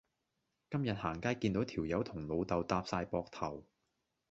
[0.71, 3.63] 今日行街見到條友同老豆搭哂膊頭